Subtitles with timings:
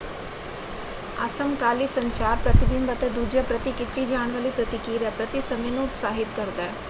[1.25, 6.63] ਅਸਮਕਾਲੀ ਸੰਚਾਰ ਪ੍ਰਤੀਬਿੰਬ ਅਤੇ ਦੂਜਿਆਂ ਪ੍ਰਤੀ ਕੀਤੀ ਜਾਣ ਵਾਲੀ ਪ੍ਰਤੀਕਿਰਿਆ ਪ੍ਰਤੀ ਸਮੇਂ ਨੂੰ ਉਤਸਾਹਿਤ ਕਰਦਾ
[6.63, 6.73] ਹੈ।